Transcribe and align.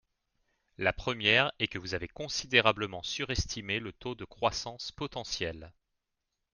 La 0.79 0.93
première 0.93 1.51
est 1.59 1.67
que 1.67 1.77
vous 1.77 1.93
avez 1.93 2.07
considérablement 2.07 3.03
surestimé 3.03 3.79
le 3.79 3.93
taux 3.93 4.15
de 4.15 4.25
croissance 4.25 4.91
potentielle. 4.91 5.73